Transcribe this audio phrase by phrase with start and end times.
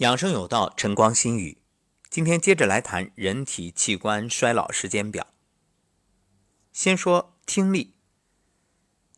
[0.00, 1.58] 养生有道，晨光心语。
[2.08, 5.26] 今天接着来谈人体器官衰老时间表。
[6.72, 7.92] 先说听力，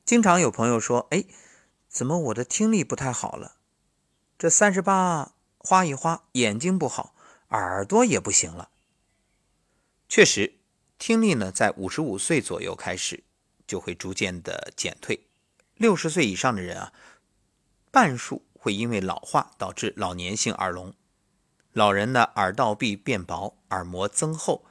[0.04, 1.24] 经常有朋友说：“哎，
[1.88, 3.58] 怎么我的听力不太好了？
[4.36, 7.14] 这三十八花一花，眼睛不好，
[7.50, 8.70] 耳朵也不行了。”
[10.10, 10.58] 确实，
[10.98, 13.22] 听力呢，在五十五岁左右开始
[13.68, 15.28] 就会逐渐的减退。
[15.76, 16.92] 六十岁以上的人啊，
[17.92, 20.94] 半数会因为老化导致老年性耳聋。
[21.72, 24.64] 老人的耳道壁变薄，耳膜增厚，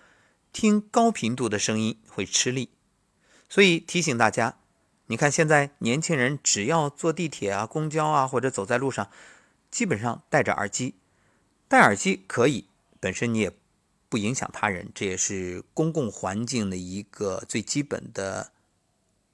[0.54, 2.70] 听高频度的声音会吃力。
[3.50, 4.60] 所以提醒大家，
[5.08, 9.12] 你看现在年轻人只要坐地铁啊、公交啊，或者走在路上，
[9.70, 10.96] 基本上戴着耳机。
[11.68, 12.68] 戴耳机可以，
[13.02, 13.52] 本身你也
[14.08, 18.54] 不影响他人，这也是公共环境的一个最基本的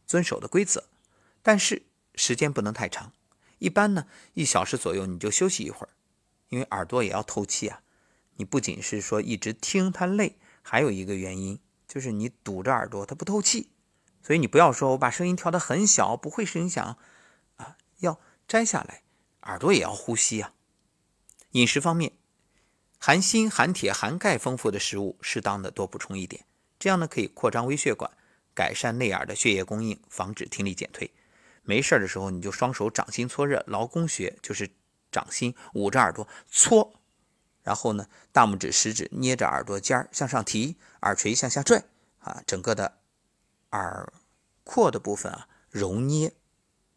[0.08, 0.86] 遵守的规则。
[1.44, 1.84] 但是
[2.16, 3.14] 时间不能太长，
[3.60, 5.90] 一般呢一小时左右你就休息一会儿。
[6.50, 7.82] 因为耳朵也要透气啊，
[8.38, 13.70] 你不仅是说一直听它累，还有一个原因就是你堵着耳朵它不透气，
[14.24, 16.98] 所以你不要说我把声音调得很小不会声响
[17.58, 19.04] 啊，要摘下来，
[19.42, 20.54] 耳朵也要呼吸啊。
[21.52, 22.14] 饮食方面，
[22.98, 26.46] 含锌、含铁、含钙丰富的食物适当的多补充一点，
[26.80, 28.10] 这样呢可以扩张微血管，
[28.54, 31.12] 改善内耳的血液供应，防止听力减退。
[31.68, 34.72] 没事的时候你就双手掌心搓热，劳宫穴就是。
[35.10, 36.94] 掌心捂着耳朵搓，
[37.64, 41.86] 然后呢，大拇指、食指捏着耳朵尖向上提，耳垂向下拽，
[42.20, 42.98] 啊，整个的
[43.72, 44.12] 耳
[44.66, 46.34] 廓的部分啊揉捏，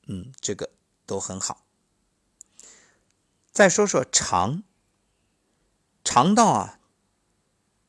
[0.09, 0.71] 嗯，这个
[1.07, 1.65] 都很好。
[3.53, 4.65] 再说说肠，
[6.03, 6.81] 肠道啊，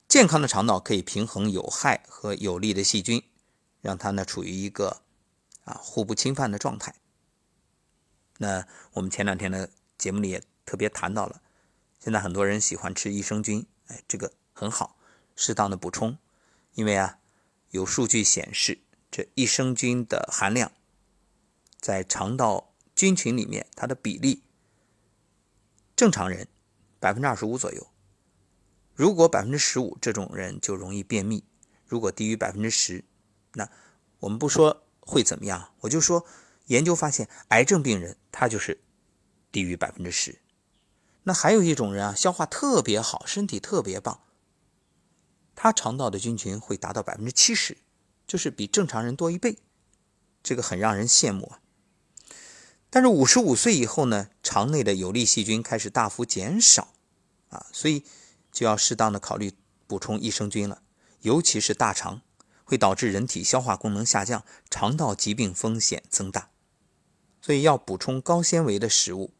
[0.07, 3.23] 健康的肠道可以平衡有害和有利的细菌，
[3.81, 5.01] 让它呢处于一个
[5.65, 6.95] 啊互不侵犯的状态。
[8.37, 9.69] 那我们前两天的。
[10.01, 11.43] 节目里也特别谈到了，
[11.99, 14.97] 现在很多人喜欢吃益生菌，哎，这个很好，
[15.35, 16.17] 适当的补充，
[16.73, 17.19] 因为啊，
[17.69, 18.79] 有数据显示，
[19.11, 20.71] 这益生菌的含量
[21.79, 24.41] 在肠道菌群里面，它的比例，
[25.95, 26.47] 正常人
[26.99, 27.85] 百分之二十五左右，
[28.95, 31.43] 如果百分之十五，这种人就容易便秘；
[31.85, 33.05] 如果低于百分之十，
[33.53, 33.69] 那
[34.21, 36.25] 我们不说会怎么样，我就说
[36.67, 38.79] 研究发现，癌症病人他就是。
[39.53, 40.39] 低于百分之十，
[41.23, 44.21] 那还有一种人啊，消化特别好，身体特别棒，
[45.55, 47.79] 他肠道的菌群会达到百分之七十，
[48.25, 49.57] 就是比正常人多一倍，
[50.41, 51.59] 这个很让人羡慕啊。
[52.89, 56.93] 但是五十五岁以后呢，肠内的有利细菌开始大幅减少
[57.49, 58.05] 啊，所以
[58.53, 59.51] 就要适当的考虑
[59.85, 60.81] 补充益生菌了，
[61.23, 62.21] 尤其是大肠
[62.71, 66.51] 会导致人体消化功能下降，肠道疾病风险增大，
[67.41, 69.33] 所以要补充高纤维的食物。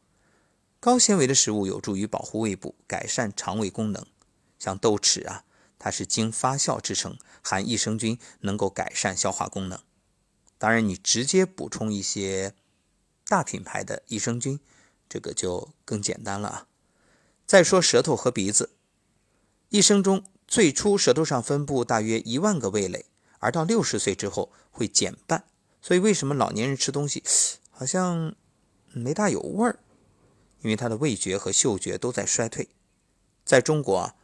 [0.82, 4.06] 高纤维的食物有助于保护胃部，改善肠胃功能。
[4.60, 5.46] 像豆豉啊，
[5.80, 9.80] 它是经发酵制成，含益生菌，能够改善消化功能。
[10.58, 12.54] 当然，你直接补充一些
[13.28, 14.60] 大品牌的益生菌，
[15.08, 16.68] 这个就更简单了啊。
[17.48, 18.72] 再说舌头和鼻子，
[19.70, 23.06] 一生中最初舌头上分布大约一万个味蕾，
[23.42, 25.44] 而到六十岁之后会减半。
[25.82, 27.22] 所以为什么老年人吃东西
[27.70, 28.34] 好像
[28.94, 29.80] 没大有味儿？
[30.62, 32.70] 因为他的味觉和嗅觉都在衰退，
[33.44, 34.16] 在中国啊，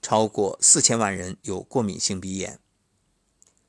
[0.00, 2.58] 超过四千万人有过敏性鼻炎，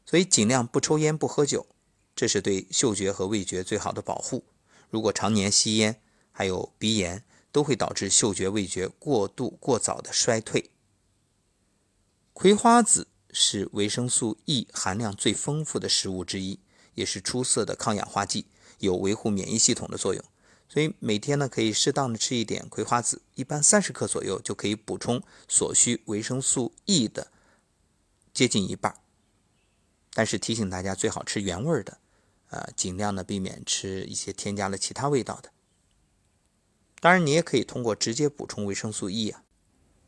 [0.06, 1.67] 所以尽量不抽烟不喝酒，
[2.16, 4.45] 这是对嗅觉和味觉最好的保护。
[4.89, 6.01] 如果常年吸烟，
[6.31, 10.72] 还有鼻炎，都会导致嗅觉味觉过度过早的衰退。
[12.31, 16.57] 葵花籽是维生素 E 含量最丰富的食物之一，
[16.94, 18.46] 也是出色的抗氧化剂，
[18.79, 20.23] 有维护免疫系统的作用。
[20.69, 27.28] 所以每天呢，可以适当的吃一点葵花籽，一般三十克左右就可以补充所需维生素 E 的
[28.34, 28.95] 接近一半。
[30.13, 31.97] 但是提醒大家，最好吃原味的，
[32.47, 35.51] 呃，尽量的避免吃一些添加了其他味道的。
[37.01, 39.44] 当然，你也可以通过直接补充维生素 E 啊。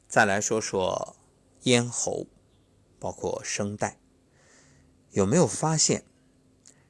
[0.08, 1.18] 再来说说
[1.64, 2.26] 咽喉，
[3.00, 3.98] 包括声带，
[5.12, 6.04] 有没有发现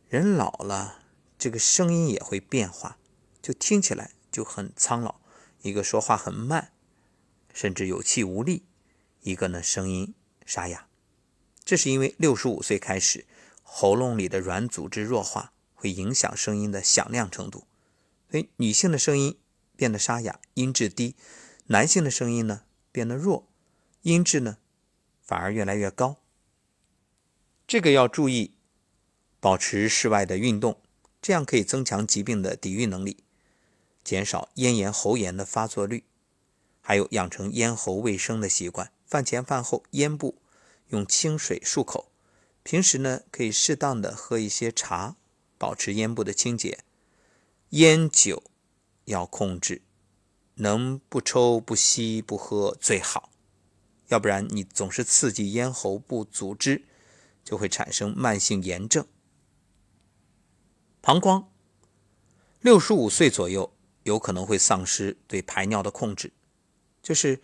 [0.09, 1.03] 人老了，
[1.37, 2.97] 这个声音也会变化？
[3.41, 5.21] 就听起来就很苍老，
[5.61, 6.71] 一个说话很慢，
[7.53, 8.63] 甚至有气无力；
[9.21, 10.13] 一个呢声音
[10.45, 10.87] 沙哑。
[11.63, 13.25] 这是因为六十五岁开始，
[13.61, 17.67] 喉咙里的软组织弱化，会影响声音的响亮程度。
[18.31, 19.37] 所以女性的声音
[19.75, 21.15] 变得沙哑，音质低；
[21.67, 23.47] 男性的声音呢变得弱，
[24.01, 24.57] 音质呢
[25.27, 26.15] 反而越来越高。
[27.67, 28.53] 这个要注意，
[29.41, 30.79] 保持室外的运动，
[31.21, 33.17] 这样可以增强疾病的抵御能力。
[34.03, 36.05] 减少咽炎、喉炎的发作率，
[36.79, 40.41] 还有养成咽喉卫生的习惯，饭前饭后咽部
[40.87, 42.09] 用清水漱口。
[42.63, 45.17] 平时呢，可以适当的喝一些茶，
[45.57, 46.79] 保持咽部的清洁。
[47.71, 48.43] 烟酒
[49.03, 49.81] 要控制，
[50.55, 53.29] 能不抽不吸不喝最好，
[54.07, 56.83] 要不然你总是刺激咽喉部组织，
[57.43, 59.05] 就会产生慢性炎症。
[61.01, 61.47] 膀胱，
[62.61, 63.73] 六十五岁左右
[64.03, 66.33] 有可能会丧失对排尿的控制，
[67.01, 67.41] 就是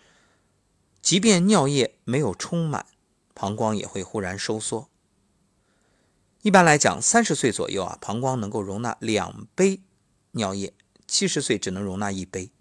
[1.02, 2.86] 即便尿液没有充满，
[3.34, 4.90] 膀胱也会忽然收缩。
[6.42, 9.82] 一般来讲，三十岁左右啊，膀胱能够容纳两杯
[10.32, 10.74] 尿液；
[11.08, 12.52] 七十岁只能容纳一杯。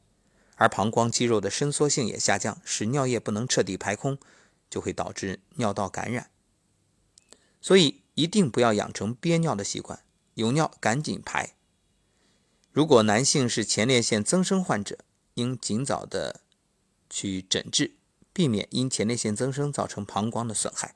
[0.63, 4.17] 而膀胱肌肉的伸缩性也下降，使尿液不能彻底排空，
[4.71, 6.31] 就会导致尿道感染。
[7.61, 10.05] 所以一定不要养成憋尿的习惯，
[10.35, 11.55] 有尿赶紧排。
[12.71, 14.99] 如果男性是前列腺增生患者，
[15.35, 16.43] 应尽早的
[17.11, 17.97] 去诊治，
[18.33, 20.95] 避免因前列腺增生造成膀胱的损害。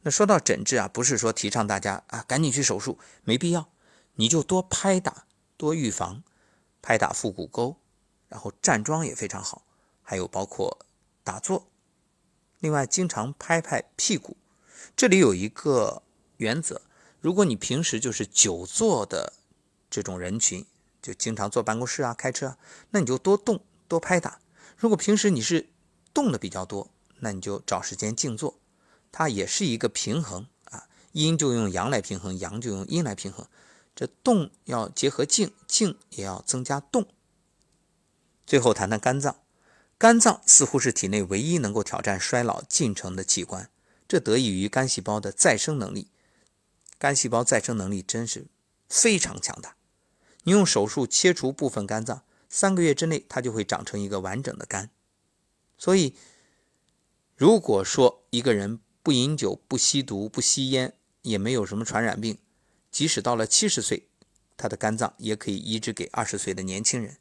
[0.00, 3.68] 那说到诊治啊，不是说提倡大家啊赶紧去手术，没必要，
[4.14, 5.26] 你就多拍打，
[5.58, 6.22] 多预防，
[6.80, 7.76] 拍打腹股沟，
[8.32, 9.62] 然后站桩也非常好，
[10.02, 10.86] 还有包括
[11.22, 11.68] 打坐，
[12.60, 14.38] 另外经常拍拍屁股。
[14.96, 16.02] 这里有一个
[16.38, 16.80] 原则，
[17.20, 19.34] 如果你平时就是久坐的
[19.90, 20.64] 这种人群，
[21.02, 22.56] 就经常坐办公室啊、开车，
[22.88, 24.38] 那你就多动多拍打；
[24.78, 25.68] 如果平时你是
[26.14, 26.88] 动的比较多，
[27.18, 28.58] 那你就找时间静坐。
[29.12, 33.46] 它也是一个平衡啊，阴就用阳来平衡，阳就用阴来平衡。
[33.94, 37.06] 这动要结合静，静也要增加动。
[38.46, 39.36] 最后谈谈肝脏，
[39.98, 43.70] 肝脏似乎是体内唯一能够挑战衰老进程的器官，
[44.06, 46.08] 这得益于肝细胞的再生能力。
[46.98, 48.46] 肝细胞再生能力真是
[48.88, 49.76] 非常强大。
[50.44, 54.90] 你用手术切除部分肝脏，三个月之内它就会长成一个完整的肝。
[55.78, 56.14] 所以，
[57.36, 62.38] 如果说一个人，不饮酒，不吸毒，不吸烟，也没有什么传染病。
[62.90, 64.08] 即使到了七十岁，
[64.56, 67.16] 他的肝脏也可以移植给二十岁的年轻人。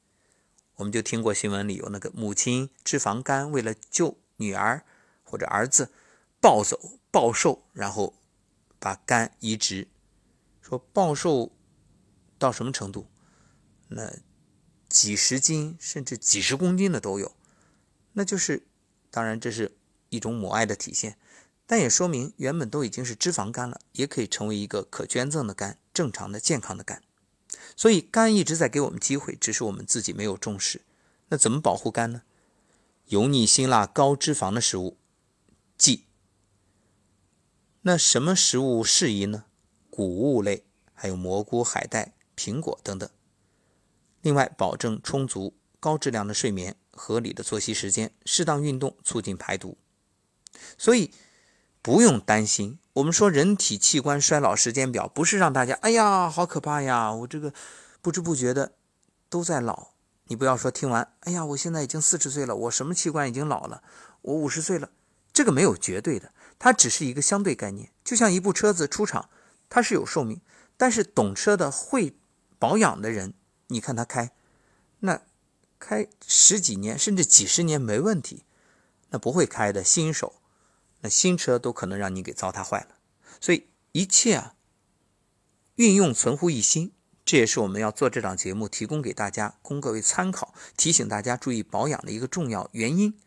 [0.81, 4.83] 我们就听过新闻里有那个母亲脂肪肝，为了救女儿
[5.23, 5.91] 或者儿子，
[6.39, 8.15] 暴走暴瘦，然后
[8.79, 9.87] 把肝移植。
[10.59, 11.51] 说暴瘦
[12.39, 13.05] 到什么程度？
[13.89, 14.11] 那
[14.89, 17.31] 几十斤甚至几十公斤的都有。
[18.13, 18.65] 那就是，
[19.11, 19.77] 当然这是
[20.09, 21.15] 一种母爱的体现。
[21.67, 27.03] 但也说明，原本都已经是脂肪肝了，也可以成为一个可捐赠的肝，正常的、健康的肝。
[27.75, 30.81] 所以，肝一直在给我们机会，只是我们自己没有重视。
[31.29, 32.23] 那怎么保护肝呢？
[33.07, 34.97] 油腻、辛辣、高脂肪的食物
[35.77, 36.05] 忌。
[37.81, 39.45] 那什么食物适宜呢？
[39.89, 40.63] 谷物类，
[40.93, 43.09] 还有蘑菇、海带、苹果等等。
[44.21, 49.77] 另外，保证充足、高质量的睡眠，合理的作息时间，适当运动，促进排毒。
[50.77, 51.11] 所以。
[51.83, 57.53] 不用担心，我们说人体器官衰老时间表，不是让大家哎呀好可怕呀，我这个
[58.01, 58.73] 不知不觉的
[59.29, 59.91] 都在老。
[60.25, 63.81] 你不要说听完，哎呀，我现在已经四十岁了，我什么器官已经老了？
[64.21, 64.89] 我五十岁了，
[65.31, 67.91] 这个没有绝对的，它只是一个相对概念。
[68.03, 69.29] 就像一部车子出厂，
[69.69, 70.41] 它是有寿命，
[70.75, 72.15] 但是懂车的、会
[72.59, 73.33] 保养的人，
[73.67, 74.31] 你看他开，
[74.99, 75.21] 那
[75.79, 78.43] 开十几年甚至几十年没问题，
[79.09, 80.40] 那不会开的新手。
[81.01, 82.95] 那新车都可能让你给糟蹋坏了，
[83.39, 84.53] 所以一切啊，
[85.75, 86.93] 运用存乎一心，
[87.25, 93.17] 这也是我们要做这档节目提供给大家，供各位参考，提醒大家注意保养的一个重要原因。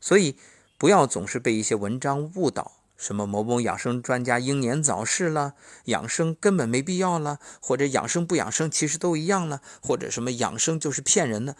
[0.00, 0.36] 所以
[0.78, 5.54] 不要总是被一些文章误导，什么某某养生专家英年早逝了，
[5.86, 11.56] 养生根本没必要了，或者养生不养生其实都一样了，或者什么养生就是骗人的。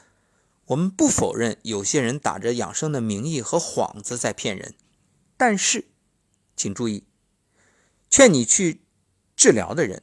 [0.66, 4.74] 我们不否认有些人打着养生的名义和幌子在骗人。
[5.40, 5.88] 但是，
[6.54, 7.06] 请注意，
[8.10, 8.82] 劝你去
[9.34, 10.02] 治疗的人，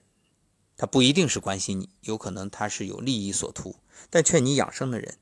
[0.75, 3.79] 他不一定是关心你，有可能他是有利益所图；
[4.09, 5.19] 但劝你养生的人，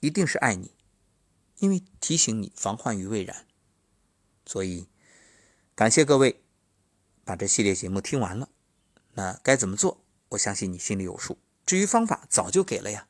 [0.00, 0.72] 一定是爱你，
[1.58, 3.46] 因为提醒你防患于未然。
[4.44, 4.88] 所以，
[5.76, 6.42] 感谢各位
[7.24, 8.48] 把这系列节目听完了。
[9.12, 10.02] 那该怎么做？
[10.30, 11.38] 我相信你心里有数。
[11.64, 13.06] 至于方法，早就给了呀：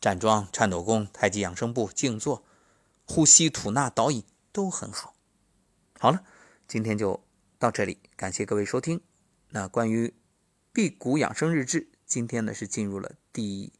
[0.00, 2.42] 站桩、颤抖功、太极养生步、静坐、
[3.04, 5.12] 呼吸、吐纳、导引，都很好。
[5.98, 6.24] 好了，
[6.68, 7.24] 今天就
[7.58, 9.00] 到这里，感谢各位收听。
[9.50, 10.12] 那关于
[10.72, 13.72] 辟谷养生日志，今天呢是进入了第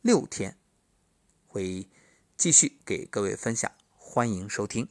[0.00, 0.56] 六天，
[1.46, 1.88] 会
[2.36, 4.88] 继续给各位分享，欢迎收听。